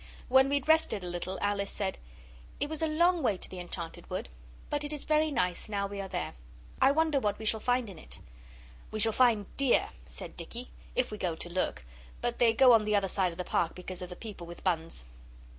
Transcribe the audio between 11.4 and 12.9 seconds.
look; but they go on